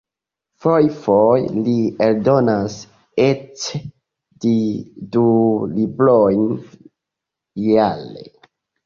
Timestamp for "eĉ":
3.25-3.65